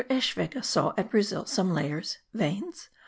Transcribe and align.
Eschwege 0.09 0.63
saw 0.63 0.93
at 0.97 1.11
Brazil 1.11 1.45
some 1.45 1.71
layers 1.75 2.17
(veins?) 2.33 2.89